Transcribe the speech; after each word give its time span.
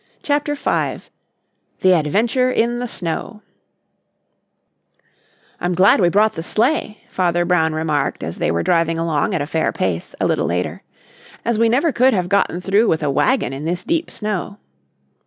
CHAPTER 0.23 0.55
V 0.55 1.03
THE 1.81 1.93
ADVENTURE 1.93 2.49
IN 2.49 2.79
THE 2.79 2.87
SNOW 2.87 3.43
"I'm 5.59 5.75
glad 5.75 5.99
we 5.99 6.09
brought 6.09 6.33
the 6.33 6.41
sleigh," 6.41 7.03
Father 7.07 7.45
Brown 7.45 7.75
remarked, 7.75 8.23
as 8.23 8.39
they 8.39 8.49
were 8.49 8.63
driving 8.63 8.97
along 8.97 9.35
at 9.35 9.43
a 9.43 9.45
fair 9.45 9.71
pace, 9.71 10.15
a 10.19 10.25
little 10.25 10.47
later, 10.47 10.81
"as 11.45 11.59
we 11.59 11.69
never 11.69 11.91
could 11.91 12.15
have 12.15 12.29
gotten 12.29 12.61
through 12.61 12.87
with 12.87 13.03
a 13.03 13.11
wagon 13.11 13.53
in 13.53 13.65
this 13.65 13.83
deep 13.83 14.09
snow." 14.09 14.57